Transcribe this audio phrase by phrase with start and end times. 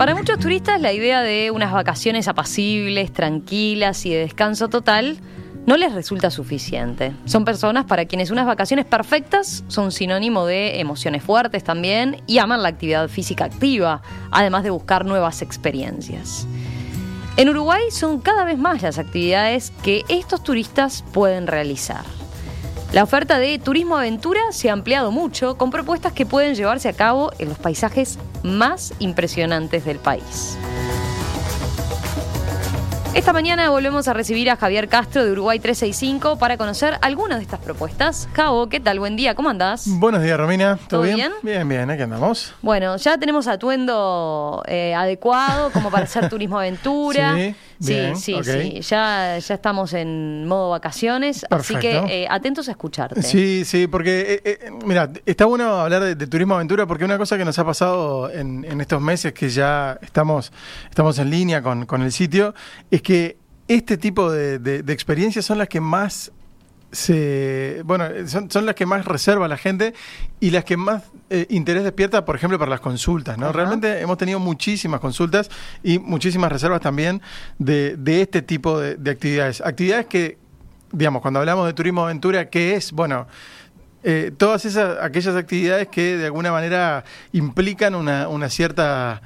[0.00, 5.18] Para muchos turistas la idea de unas vacaciones apacibles, tranquilas y de descanso total
[5.66, 7.12] no les resulta suficiente.
[7.26, 12.62] Son personas para quienes unas vacaciones perfectas son sinónimo de emociones fuertes también y aman
[12.62, 14.00] la actividad física activa,
[14.30, 16.46] además de buscar nuevas experiencias.
[17.36, 22.19] En Uruguay son cada vez más las actividades que estos turistas pueden realizar.
[22.92, 26.92] La oferta de turismo aventura se ha ampliado mucho con propuestas que pueden llevarse a
[26.92, 30.58] cabo en los paisajes más impresionantes del país.
[33.14, 37.44] Esta mañana volvemos a recibir a Javier Castro de Uruguay 365 para conocer algunas de
[37.44, 38.28] estas propuestas.
[38.32, 38.98] Javo, ¿qué tal?
[38.98, 39.84] Buen día, ¿cómo andás?
[39.86, 40.76] Buenos días, Romina.
[40.88, 41.32] ¿Todo bien?
[41.42, 42.54] Bien, bien, aquí andamos.
[42.60, 47.34] Bueno, ya tenemos atuendo eh, adecuado como para hacer turismo aventura.
[47.36, 48.80] Sí, sí, sí, sí.
[48.82, 53.22] Ya, ya estamos en modo vacaciones, así que eh, atentos a escucharte.
[53.22, 57.44] Sí, sí, porque, eh, mira, está bueno hablar de, turismo aventura porque una cosa que
[57.44, 60.52] nos ha pasado en, estos meses que ya estamos,
[60.88, 62.54] estamos en línea con, con el sitio
[62.90, 63.36] es que
[63.68, 66.32] este tipo de, de, experiencias son las que más
[66.92, 69.94] se bueno son, son, las que más reserva la gente
[70.40, 74.18] y las que más eh, interés despierta por ejemplo para las consultas no realmente hemos
[74.18, 75.50] tenido muchísimas consultas
[75.82, 77.22] y muchísimas reservas también
[77.58, 79.60] de, de este tipo de, actividades.
[79.60, 80.38] Actividades que
[80.92, 83.26] digamos cuando hablamos de turismo aventura qué es bueno
[84.02, 89.22] eh, todas esas aquellas actividades que de alguna manera implican una, una cierta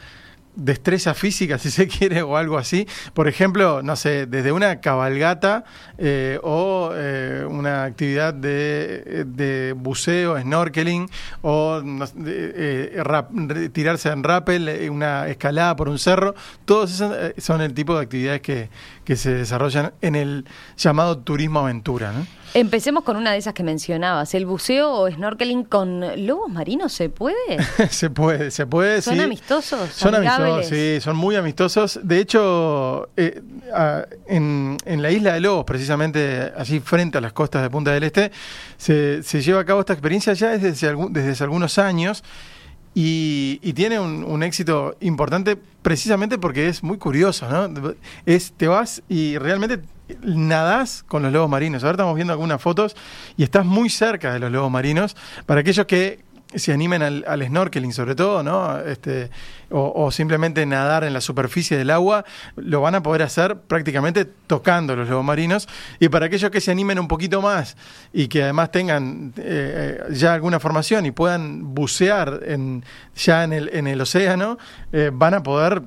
[0.57, 2.87] destreza física, si se quiere, o algo así.
[3.13, 5.65] Por ejemplo, no sé, desde una cabalgata
[5.99, 11.09] eh, o eh, una actividad de, de, buceo, snorkeling,
[11.43, 11.83] o
[12.27, 16.35] eh, tirarse en rappel, una escalada por un cerro.
[16.65, 18.69] Todos esos son el tipo de actividades que,
[19.05, 20.45] que se desarrollan en el
[20.77, 22.13] llamado turismo aventura.
[22.13, 22.27] ¿no?
[22.55, 24.33] Empecemos con una de esas que mencionabas.
[24.33, 27.37] ¿El buceo o snorkeling con lobos marinos se puede?
[27.91, 29.03] se puede, se puede.
[29.03, 29.91] ¿Son amistosos?
[29.91, 31.98] Son amistosos, sí, son muy amistosos.
[32.05, 33.43] De hecho, eh,
[34.29, 38.31] en, la isla de Lobos, precisamente allí frente a las costas de Punta del Este,
[38.79, 42.23] se, lleva a cabo esta experiencia ya desde, desde hace algunos años.
[42.95, 47.95] Y, tiene un, un, éxito importante precisamente porque es muy curioso, ¿no?
[48.25, 49.81] Es, te vas y realmente
[50.23, 51.83] nadás con los lobos marinos.
[51.83, 52.97] Ahora estamos viendo algunas fotos
[53.37, 55.17] y estás muy cerca de los lobos marinos.
[55.47, 56.21] Para aquellos que
[56.55, 58.79] se animen al, snorkeling sobre todo, ¿no?
[58.81, 59.31] Este,
[59.70, 62.25] o, simplemente nadar en la superficie del agua,
[62.57, 65.69] lo van a poder hacer prácticamente tocando los lobos marinos.
[65.98, 67.77] Y para aquellos que se animen un poquito más
[68.13, 72.85] y que además tengan eh, eh, ya alguna formación y puedan bucear en,
[73.17, 74.59] ya en el, en el océano,
[74.93, 75.83] eh, van a poder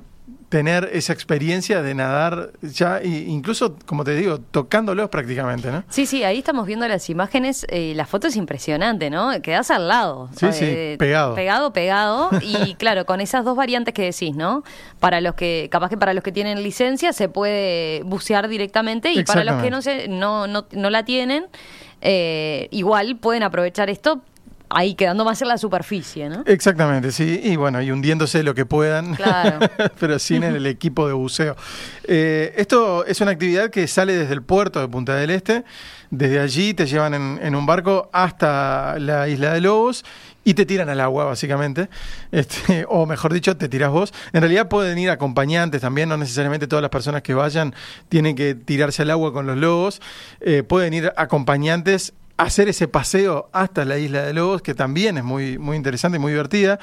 [0.48, 5.84] tener esa experiencia de nadar ya, incluso, como te digo, tocándolos prácticamente, ¿no?
[5.90, 9.30] Sí, sí, ahí estamos viendo las imágenes, eh, la foto es impresionante, ¿no?
[9.42, 10.30] Quedás al lado.
[10.34, 11.34] Sí, sí, eh, pegado.
[11.34, 14.64] Pegado, pegado, y claro, con esas dos variantes que decís, ¿no?
[15.00, 19.24] Para los que, capaz que para los que tienen licencia se puede bucear directamente y
[19.24, 21.46] para los que no, se, no, no, no la tienen,
[22.00, 24.22] eh, igual pueden aprovechar esto
[24.70, 26.42] ahí quedando más en la superficie, ¿no?
[26.46, 29.58] Exactamente, sí, y bueno, y hundiéndose lo que puedan, claro.
[30.00, 31.56] pero sin en el equipo de buceo.
[32.04, 35.64] Eh, esto es una actividad que sale desde el puerto de Punta del Este,
[36.10, 40.04] desde allí te llevan en, un barco hasta la isla de Lobos
[40.42, 41.90] y te tiran al agua, básicamente.
[42.32, 44.14] Este, o mejor dicho, te tiras vos.
[44.32, 47.74] En realidad pueden ir acompañantes también, no necesariamente todas las personas que vayan
[48.08, 50.00] tienen que tirarse al agua con los lobos.
[50.40, 55.24] Eh, pueden ir acompañantes hacer ese paseo hasta la isla de Lobos, que también es
[55.24, 56.78] muy, muy interesante y muy divertida.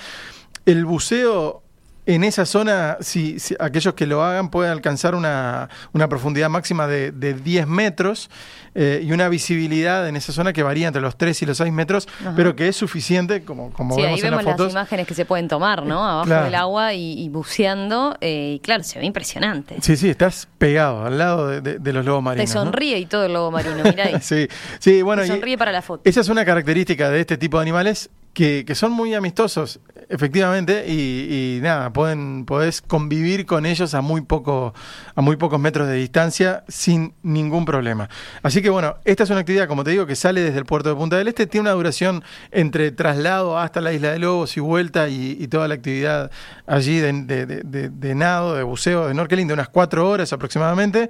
[0.66, 1.65] El buceo
[2.06, 7.12] en esa zona, si, aquellos que lo hagan pueden alcanzar una, una profundidad máxima de,
[7.12, 8.30] de 10 metros
[8.78, 11.72] eh, y una visibilidad en esa zona que varía entre los 3 y los 6
[11.72, 15.08] metros, pero que es suficiente, como, como sí, vemos, ahí vemos en las, las imágenes
[15.08, 16.06] que se pueden tomar, ¿no?
[16.06, 19.78] Abajo del agua y, buceando, eh, y claro, se ve impresionante.
[19.82, 22.50] Sí, sí, estás pegado al lado de, los lobos marinos.
[22.50, 24.18] Te sonríe y todo el lobo marino, mira ahí.
[24.22, 24.48] sí,
[24.80, 25.22] sí, bueno.
[25.22, 26.02] Te sonríe para la foto.
[26.04, 29.80] Esa es una característica de este tipo de animales que, que, son muy amistosos,
[30.10, 34.74] efectivamente, y, nada, pueden, podés convivir con ellos a muy poco,
[35.16, 38.10] a muy pocos metros de distancia sin ningún problema.
[38.44, 40.90] Así que bueno, esta es una actividad, como te digo, que sale desde el puerto
[40.90, 44.60] de Punta del Este, tiene una duración entre traslado hasta la isla de Lobos y
[44.60, 46.32] vuelta y, toda la actividad
[46.66, 51.10] allí de, de, de, nado, de buceo, de snorkeling, de unas cuatro horas aproximadamente.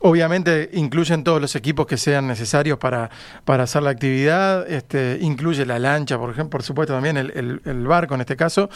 [0.00, 3.10] Obviamente incluyen todos los equipos que sean necesarios para,
[3.44, 7.86] para hacer la actividad, este, incluye la lancha, por ejemplo, por supuesto también el, el,
[7.86, 8.68] barco en este caso,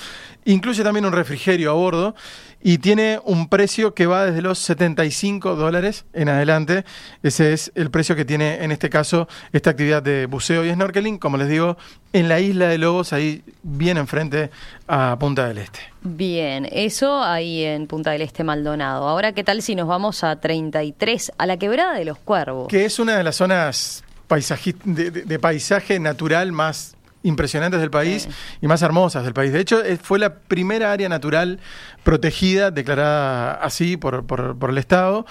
[0.47, 2.15] incluye también un refrigerio a bordo
[2.63, 6.85] y tiene un precio que va desde los 75 dólares en adelante.
[7.23, 11.19] Ese es el precio que tiene en este caso esta actividad de buceo y snorkeling,
[11.19, 11.77] como les digo,
[12.13, 14.51] en la isla de Lobos, ahí bien enfrente
[14.87, 15.81] a Punta del Este.
[16.03, 19.07] Bien, eso ahí en Punta del Este Maldonado.
[19.09, 22.69] Ahora, ¿qué tal si nos vamos a 33, a la quebrada de los Cuervos?
[22.69, 28.29] Que es una de las zonas de, paisaje natural más impresionantes del país
[28.61, 29.53] y más hermosas del país.
[29.53, 31.61] De hecho, fue la primera área natural
[32.03, 35.26] protegida, declarada así por, por, el Estado.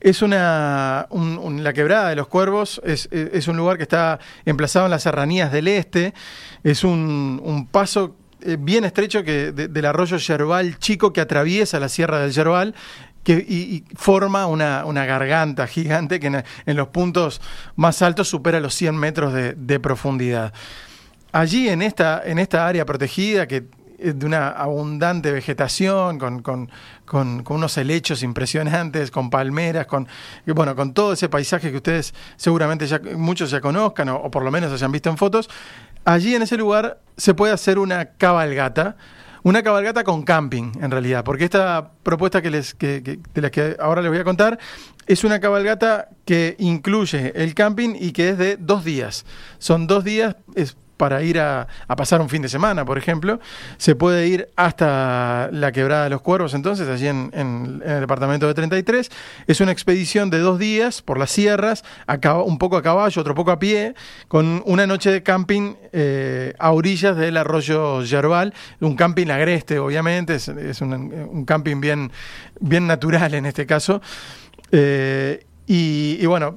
[0.00, 1.08] Es una.
[1.10, 3.08] la quebrada de los cuervos es,
[3.48, 6.14] un lugar que está emplazado en las serranías del este.
[6.62, 12.20] Es un, paso eh, bien estrecho que del arroyo Yerbal chico que atraviesa la sierra
[12.20, 12.74] del Yerbal
[13.24, 17.40] que, y, forma una, una, garganta gigante que en, los puntos
[17.74, 20.52] más altos supera los 100 metros de, de profundidad.
[21.34, 23.64] Allí en esta, en esta área protegida, que
[23.98, 26.70] de una abundante vegetación, con, con,
[27.04, 30.06] con, unos helechos impresionantes, con palmeras, con
[30.46, 34.52] bueno, con todo ese paisaje que ustedes seguramente ya muchos ya conozcan o, por lo
[34.52, 35.50] menos hayan visto en fotos.
[36.04, 38.96] Allí en ese lugar se puede hacer una cabalgata,
[39.42, 43.76] una cabalgata con camping en realidad, porque esta propuesta que les que, de la que
[43.80, 44.56] ahora les voy a contar
[45.08, 49.26] es una cabalgata que incluye el camping y que es de dos días.
[49.58, 50.36] Son dos días,
[50.96, 53.40] para ir a, pasar un fin de semana, por ejemplo.
[53.76, 58.54] Se puede ir hasta la Quebrada de los Cuervos, entonces, allí en, el departamento de
[58.54, 59.10] 33.
[59.46, 61.84] Es una expedición de dos días por las sierras,
[62.44, 63.94] un poco a caballo, otro poco a pie,
[64.28, 68.54] con una noche de camping eh, a orillas del arroyo Yerbal.
[68.80, 70.48] Un camping agreste, obviamente, es,
[70.80, 72.10] un, camping bien,
[72.60, 74.00] natural en este caso.
[74.70, 76.54] Eh, y bueno,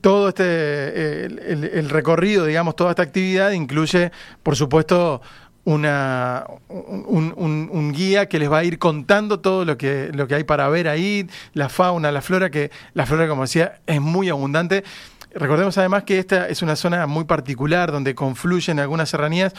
[0.00, 5.20] todo este, el, recorrido, digamos, toda esta actividad incluye, por supuesto,
[5.64, 10.44] una, un, guía que les va a ir contando todo lo que, lo que hay
[10.44, 14.84] para ver ahí, la fauna, la flora, que la flora, como decía, es muy abundante.
[15.34, 19.52] Recordemos además que esta es una zona muy particular donde confluyen algunas serranías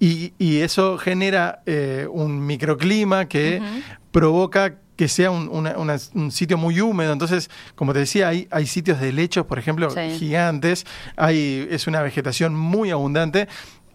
[0.00, 3.62] y, eso genera eh, un microclima que
[4.10, 7.14] provoca que sea un, sitio muy húmedo.
[7.14, 9.88] Entonces, como te decía, hay, hay sitios de lechos, por ejemplo,
[10.18, 10.84] gigantes.
[11.16, 13.48] Hay, es una vegetación muy abundante,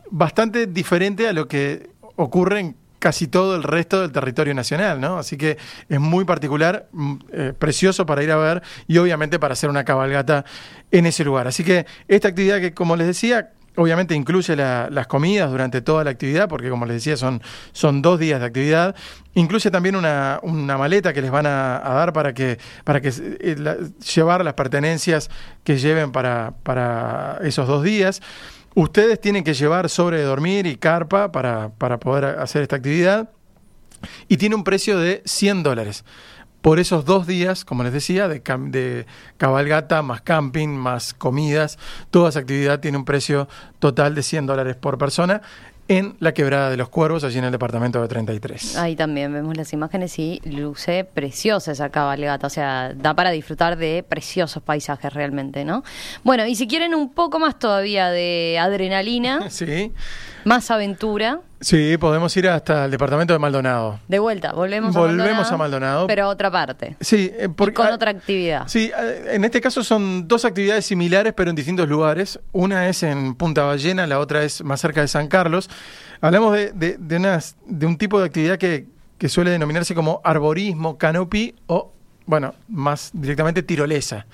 [0.10, 5.19] bastante diferente a lo que ocurre en casi todo el resto del territorio nacional, ¿no?
[5.19, 5.60] Así que
[5.90, 9.86] es muy particular, mm, eh, precioso para ir a ver y obviamente para hacer una
[9.86, 10.44] cabalgata
[10.90, 11.46] en ese lugar.
[11.46, 16.12] Así que esta actividad que, como les decía, Obviamente incluye las comidas durante toda la
[16.12, 17.42] actividad, porque como les decía, son,
[17.74, 18.95] son dos días de actividad.
[19.33, 23.56] Incluye también una, maleta que les van a, dar para que, para que eh,
[24.16, 25.30] llevar las pertenencias
[25.63, 28.22] que lleven para, para esos dos días.
[28.75, 33.30] Ustedes tienen que llevar sobre de dormir y carpa para, para poder hacer esta actividad.
[34.27, 36.06] Y tiene un precio de 100 dólares
[36.66, 39.06] por esos dos días, como les decía, de, de,
[39.38, 41.78] cabalgata, más camping, más comidas,
[42.10, 43.48] toda esa actividad tiene un precio
[43.78, 45.44] total de 100 dólares por persona
[45.88, 48.78] en la quebrada de los cuervos, allí en el departamento de 33.
[48.78, 53.78] Ahí también vemos las imágenes y luce preciosa esa cabalgata, o sea, da para disfrutar
[53.78, 55.84] de preciosos paisajes realmente, ¿no?
[56.24, 59.94] Bueno, y si quieren un poco más todavía de adrenalina, sí.
[60.46, 61.42] más aventura.
[61.66, 64.00] Sí, podemos ir hasta el departamento de Maldonado.
[64.08, 65.42] De vuelta, volvemos, a Maldonado.
[65.42, 66.06] a Maldonado.
[66.08, 66.96] Pero a otra parte.
[67.02, 68.68] Sí, eh, con otra actividad.
[68.68, 72.40] Sí, eh, en este caso son dos actividades similares, pero en distintos lugares.
[72.52, 75.68] Una es en Punta Ballena, la otra es más cerca de San Carlos.
[76.22, 78.86] Hablamos de, de, de, un tipo de actividad que,
[79.28, 81.94] suele denominarse como arborismo, canopy o,
[82.28, 84.28] bueno, más directamente tirolesa.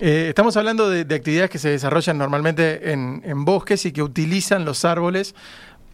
[0.00, 4.64] Eh, estamos hablando de, actividades que se desarrollan normalmente en, en bosques y que utilizan
[4.64, 5.36] los árboles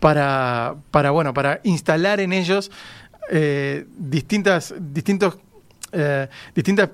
[0.00, 2.70] para, para, bueno, para instalar en ellos
[3.30, 5.38] eh, distintas, distintos,
[5.92, 6.90] eh, distintas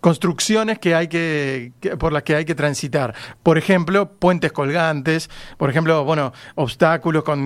[0.00, 3.14] construcciones que hay que, por las que hay que transitar.
[3.42, 7.44] Por ejemplo, puentes colgantes, por ejemplo, bueno, obstáculos con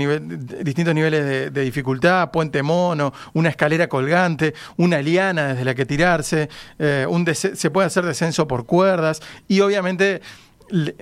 [0.62, 6.49] distintos niveles de, dificultad, puente mono, una escalera colgante, una liana desde la que tirarse,
[6.78, 10.20] eh, un se puede hacer descenso por cuerdas y obviamente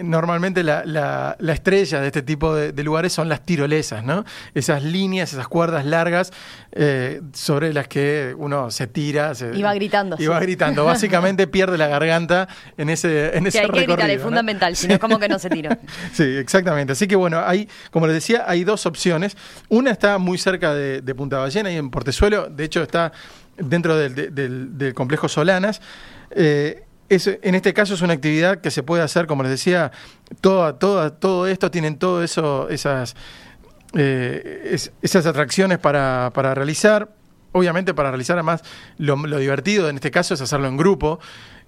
[0.02, 4.24] normalmente la, la, estrella de este tipo de, lugares son las tirolesas, ¿no?
[4.54, 6.32] Esas líneas, esas cuerdas largas
[6.72, 9.34] eh, sobre las que uno se tira.
[9.34, 10.16] Se, y va gritando.
[10.18, 10.84] Y va gritando.
[10.84, 14.98] Básicamente pierde la garganta en ese, en ese hay que gritar, es fundamental, si no
[14.98, 15.78] como que no se tira.
[16.12, 16.92] sí, exactamente.
[16.92, 19.36] Así que bueno, hay, como les decía, hay dos opciones.
[19.68, 23.12] Una está muy cerca de, Punta Ballena y en Portezuelo, de hecho está
[23.58, 25.82] dentro del, del, complejo Solanas.
[26.30, 29.90] Eh, en este caso es una actividad que se puede hacer, como les decía,
[30.40, 33.16] toda, toda, todo esto tienen todo eso, esas,
[33.94, 37.08] eh, esas atracciones para, para realizar.
[37.52, 38.62] Obviamente para realizar además
[38.98, 41.20] lo, divertido en este caso es hacerlo en grupo.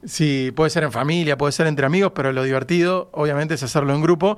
[0.04, 3.94] Sí, puede ser en familia, puede ser entre amigos, pero lo divertido, obviamente, es hacerlo
[3.94, 4.36] en grupo.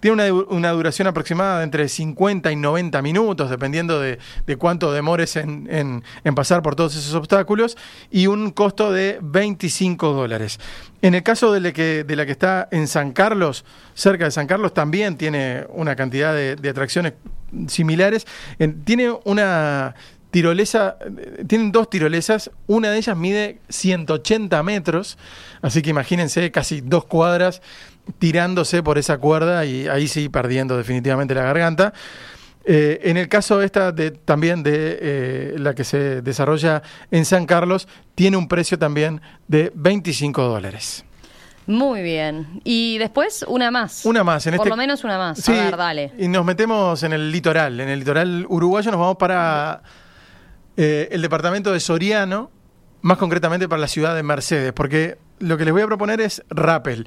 [0.00, 5.36] Tiene una, duración aproximada de entre 50 y 90 minutos, dependiendo de, de cuánto demores
[5.36, 7.76] en, en, pasar por todos esos obstáculos,
[8.10, 10.58] y un costo de 25 dólares.
[11.00, 14.32] En el caso de la que, de la que está en San Carlos, cerca de
[14.32, 17.12] San Carlos, también tiene una cantidad de, atracciones
[17.68, 18.26] similares.
[18.58, 19.94] En, tiene una
[20.34, 20.96] tirolesa,
[21.46, 25.16] tienen dos tirolesas, una de ellas mide 180 metros,
[25.62, 27.62] así que imagínense casi dos cuadras
[28.18, 31.94] tirándose por esa cuerda y ahí sí perdiendo definitivamente la garganta.
[32.64, 37.46] Eh, en el caso esta de, también de eh, la que se desarrolla en San
[37.46, 37.86] Carlos,
[38.16, 41.04] tiene un precio también de 25 dólares.
[41.68, 42.60] Muy bien.
[42.64, 44.04] Y después una más.
[44.04, 44.44] Una más.
[44.48, 44.70] En Por este...
[44.70, 45.38] lo menos una más.
[45.38, 46.12] Sí, A ver, dale.
[46.18, 47.78] Y nos metemos en el litoral.
[47.78, 49.80] En el litoral uruguayo nos vamos para
[50.76, 52.50] eh, el departamento de Soriano,
[53.02, 56.42] más concretamente para la ciudad de Mercedes, porque lo que les voy a proponer es
[56.50, 57.06] rappel.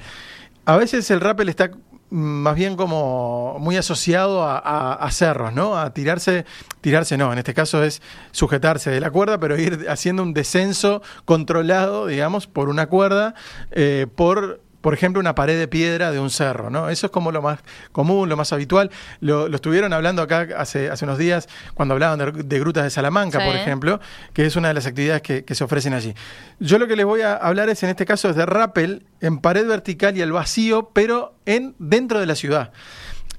[0.66, 1.72] A veces el rappel está
[2.10, 5.78] más bien como muy asociado a, cerros, ¿no?
[5.78, 6.46] A tirarse,
[6.82, 11.02] tirarse no, en este caso es sujetarse de la cuerda, pero ir haciendo un descenso
[11.26, 13.36] controlado, digamos, por una cuerda,
[13.72, 16.90] eh, por por ejemplo, una pared de piedra de un cerro, ¿no?
[16.90, 17.60] Eso es como lo más
[17.92, 18.92] común, lo más habitual.
[19.20, 22.90] Lo, lo estuvieron hablando acá hace, hace unos días cuando hablaban de, de grutas de
[22.90, 23.46] Salamanca, sí.
[23.46, 24.00] por ejemplo,
[24.34, 26.14] que es una de las actividades que, que, se ofrecen allí.
[26.60, 29.40] Yo lo que les voy a hablar es, en este caso, es de rappel en
[29.40, 32.72] pared vertical y al vacío, pero en dentro de la ciudad.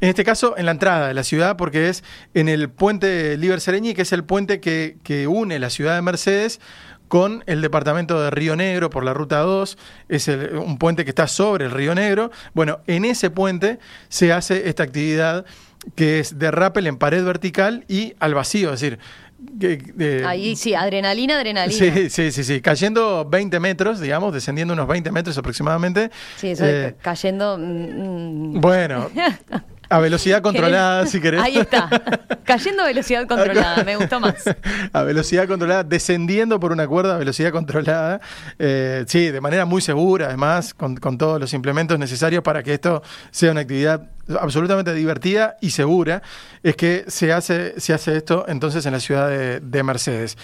[0.01, 3.61] En este caso, en la entrada de la ciudad, porque es en el puente Liber
[3.61, 6.61] Sereñi, que es el puente que, que une la ciudad de Mercedes
[7.09, 11.11] con el departamento de Río Negro por la ruta 2, es el, un puente que
[11.11, 12.31] está sobre el Río Negro.
[12.55, 15.45] Bueno, en ese puente se hace esta actividad
[15.95, 18.99] que es de rappel en pared vertical y al vacío, es decir,
[19.61, 21.79] que, eh, Ahí sí, adrenalina, adrenalina.
[21.79, 26.11] Sí, sí, sí, sí, cayendo 20 metros, digamos, descendiendo unos 20 metros aproximadamente.
[26.37, 27.57] Sí, eso eh, cayendo...
[27.59, 29.11] Mm, bueno,
[29.89, 31.41] A velocidad controlada, si querés.
[31.41, 31.89] Ahí está.
[32.45, 34.45] Cayendo a velocidad controlada, me gustó más.
[34.93, 38.21] A velocidad controlada, descendiendo por una cuerda a velocidad controlada.
[38.59, 42.75] Eh, sí, de manera muy segura, además, con, con, todos los implementos necesarios para que
[42.75, 44.09] esto sea una actividad
[44.41, 46.23] absolutamente divertida y segura.
[46.63, 50.37] Es que se hace, se hace esto entonces en la ciudad de, de Mercedes.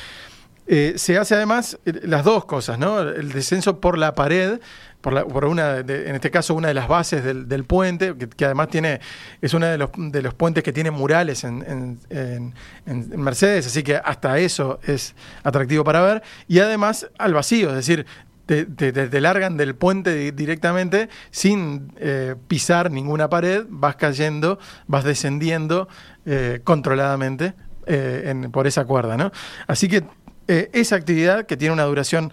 [0.66, 3.00] Eh, se hace además las dos cosas, ¿no?
[3.00, 4.60] El descenso por la pared,
[5.04, 9.00] por, una, en este caso, una de las bases del, del puente, que, además tiene,
[9.42, 12.54] es uno de los, de los puentes que tiene murales en, en, en,
[12.86, 16.22] en, Mercedes, así que hasta eso es atractivo para ver.
[16.48, 18.06] Y además al vacío, es decir,
[18.46, 25.86] te, te, largan del puente directamente sin eh, pisar ninguna pared, vas cayendo, vas descendiendo
[26.24, 27.52] eh, controladamente
[27.86, 29.32] eh, por esa cuerda, ¿no?
[29.66, 30.04] Así que
[30.46, 32.30] esa actividad que tiene una duración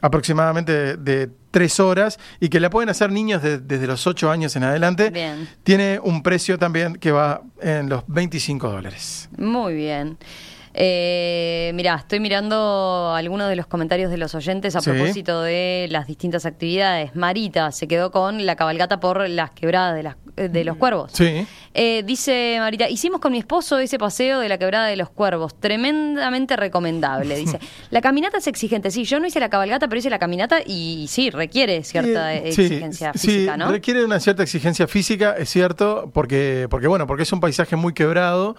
[0.00, 4.54] aproximadamente de, tres horas y que la pueden hacer niños de, desde los ocho años
[4.54, 5.48] en adelante, bien.
[5.64, 9.28] tiene un precio también que va en los 25 dólares.
[9.36, 10.16] Muy bien.
[10.72, 14.90] Eh, mirá, estoy mirando algunos de los comentarios de los oyentes a sí.
[14.90, 17.14] propósito de las distintas actividades.
[17.16, 21.10] Marita se quedó con la cabalgata por las quebradas de, las, de los cuervos.
[21.12, 21.46] Sí.
[21.72, 25.54] Eh, dice Marita, hicimos con mi esposo ese paseo de la quebrada de los cuervos,
[25.58, 27.36] tremendamente recomendable.
[27.36, 27.58] Dice,
[27.90, 28.90] la caminata es exigente.
[28.90, 32.48] Sí, yo no hice la cabalgata, pero hice la caminata y sí, requiere cierta eh,
[32.48, 33.70] exigencia sí, física, sí, ¿no?
[33.70, 37.94] Requiere una cierta exigencia física, es cierto, porque, porque bueno, porque es un paisaje muy
[37.94, 38.56] quebrado.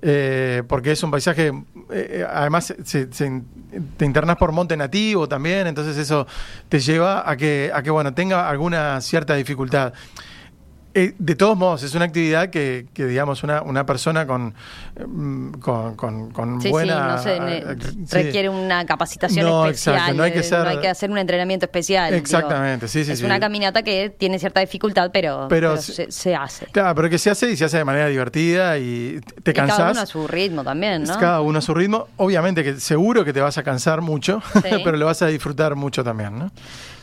[0.00, 1.52] Eh, porque es un paisaje,
[1.90, 3.42] eh, además se, se,
[3.96, 6.24] te internas por monte nativo también, entonces eso
[6.68, 9.92] te lleva a que, a que bueno, tenga alguna cierta dificultad.
[10.98, 14.52] Eh, de todos modos, es una actividad que, que digamos, una, una persona con,
[15.60, 17.18] con, con, con sí, buena...
[17.18, 18.16] Sí, no sé, sí.
[18.16, 19.94] requiere una capacitación no, especial.
[19.94, 22.14] Exacto, no, hay que ser, no hay que hacer un entrenamiento especial.
[22.14, 22.92] Exactamente, digo.
[22.92, 23.12] sí, sí.
[23.12, 26.66] Es una caminata que tiene cierta dificultad, pero, pero, pero se, se, hace.
[26.66, 29.78] Claro, pero que se hace y se hace de manera divertida y te cansas.
[29.78, 31.16] cada uno a su ritmo también, ¿no?
[31.16, 32.08] Cada uno a su ritmo.
[32.16, 36.02] Obviamente que seguro que te vas a cansar mucho, pero lo vas a disfrutar mucho
[36.02, 36.50] también, ¿no?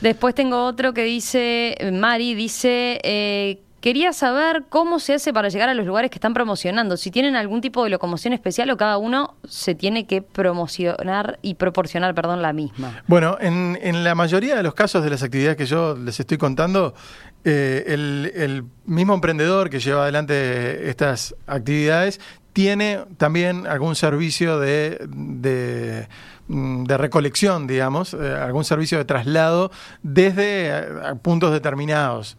[0.01, 2.99] Después tengo otro que dice, Mari dice...
[3.05, 7.11] Eh, Quería saber cómo se hace para llegar a los lugares que están promocionando, si
[7.11, 12.15] tienen algún tipo de locomoción especial o cada uno se tiene que promocionar y proporcionar,
[12.15, 13.03] perdón, la misma.
[13.05, 16.39] Bueno, en, en la mayoría de los casos de las actividades que yo les estoy
[16.39, 16.95] contando,
[17.43, 22.19] eh, el, el mismo emprendedor que lleva adelante estas actividades
[22.53, 26.07] tiene también algún servicio de, de,
[26.47, 29.69] de recolección, digamos, eh, algún servicio de traslado
[30.01, 30.83] desde eh,
[31.21, 32.35] puntos determinados.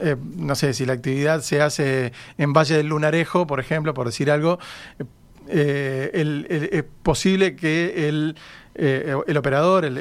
[0.00, 4.06] Eh, no sé, si la actividad se hace en Valle del Lunarejo, por ejemplo, por
[4.06, 4.58] decir algo,
[4.98, 5.04] eh,
[5.48, 8.34] eh, el- el- es posible que el,
[8.76, 9.98] eh, el operador, el,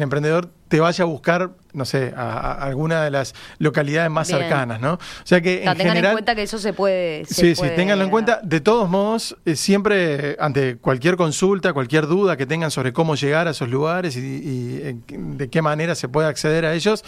[0.00, 4.40] emprendedor, te vaya a buscar, no sé, a, a alguna de las localidades más Bien.
[4.40, 4.94] cercanas, ¿no?
[4.94, 6.10] O sea que O sea, en tengan general...
[6.12, 7.24] en cuenta que eso se puede.
[7.26, 8.40] se Sí, sí, ténganlo en cuenta.
[8.42, 13.48] De todos modos, eh, siempre ante cualquier consulta, cualquier duda que tengan sobre cómo llegar
[13.48, 17.04] a esos lugares y, y, de qué manera se puede acceder a ellos,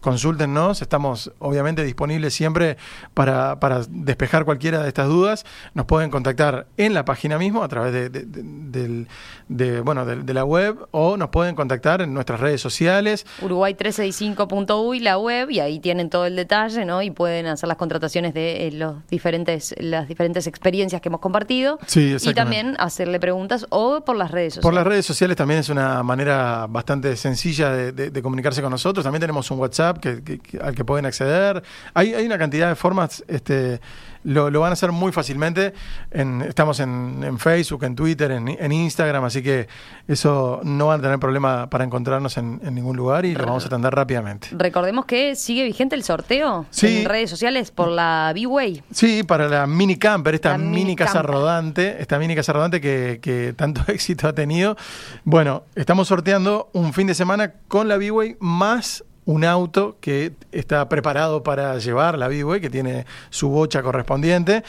[0.00, 0.82] consúltennos.
[0.82, 2.76] Estamos obviamente disponibles siempre
[3.14, 5.44] para, para despejar cualquiera de estas dudas.
[5.74, 9.08] Nos pueden contactar en la página mismo a través de, de- de- del-
[9.48, 13.26] de, bueno, de, la web o nos pueden contactar en nuestras redes sociales.
[13.42, 17.02] Uruguay365.uy, la web, y ahí tienen todo el detalle, ¿no?
[17.02, 21.78] Y pueden hacer las contrataciones de eh, los diferentes, las diferentes experiencias que hemos compartido.
[21.86, 24.62] Sí, Y también hacerle preguntas o por las redes sociales.
[24.62, 29.02] Por las redes sociales también es una manera bastante sencilla de comunicarse con nosotros.
[29.04, 31.62] También tenemos un WhatsApp que, que- que- al que pueden acceder.
[31.94, 33.80] Hay, hay una cantidad de formas, este,
[34.24, 35.72] lo, lo van a hacer muy fácilmente.
[36.10, 39.66] En- estamos en, en Facebook, en Twitter, en, en Instagram, así que
[40.08, 43.64] eso no van a tener problema para encontrarnos en, en ningún lugar y lo vamos
[43.64, 44.48] a atender rápidamente.
[44.52, 47.00] Recordemos que sigue vigente el sorteo Sí.
[47.00, 48.82] en redes sociales por la B-Way.
[48.92, 51.30] Sí, para la mini camper, esta La mini, mini casa camper.
[51.30, 54.76] rodante, esta mini casa rodante que, que tanto éxito ha tenido.
[55.24, 60.88] Bueno, estamos sorteando un fin de semana con la B-Way más un auto que está
[60.88, 64.62] preparado para llevar la B-Way, que tiene su bocha correspondiente.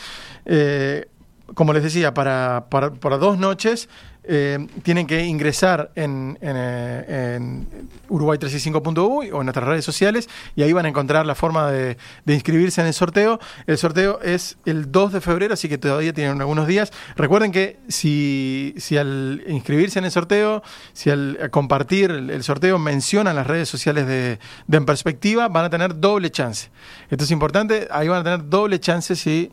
[0.46, 1.08] Eh,
[1.53, 3.89] como les decía, para, para, para dos noches
[4.24, 7.67] eh, tienen que ingresar en, en, eh, en
[8.08, 12.34] uruguay365.uy o en nuestras redes sociales y ahí van a encontrar la forma de, de
[12.36, 13.39] inscribirse en el sorteo.
[13.65, 16.91] El sorteo es el 2 de febrero, así que todavía tienen algunos días.
[17.15, 20.62] Recuerden que si, si al inscribirse en el sorteo,
[20.93, 25.65] si al compartir el, el sorteo mencionan las redes sociales de, de En Perspectiva, van
[25.65, 26.70] a tener doble chance.
[27.10, 29.51] Esto es importante, ahí van a tener doble chance si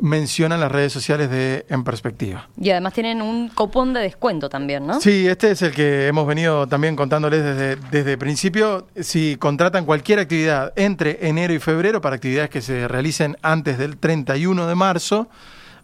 [0.00, 2.48] mencionan las redes sociales de En Perspectiva.
[2.60, 5.00] Y además tienen un copón de descuento también, ¿no?
[5.00, 8.86] Sí, este es el que hemos venido también contándoles desde, desde el principio.
[9.00, 13.96] Si contratan cualquier actividad entre enero y febrero para actividades que se realicen antes del
[13.96, 15.28] 31 de marzo,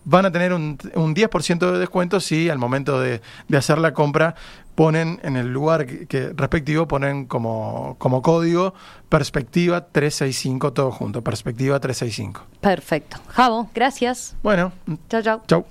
[0.04, 3.92] van a tener un, un 10% de descuento si al momento de, de hacer la
[3.94, 4.34] compra
[4.74, 8.74] ponen en el lugar que, que respectivo, ponen como, como código
[9.08, 12.42] perspectiva 365, todo junto, perspectiva 365.
[12.60, 13.18] Perfecto.
[13.28, 14.34] Javo, gracias.
[14.42, 14.72] Bueno,
[15.08, 15.42] Chao, chao.
[15.46, 15.64] chau.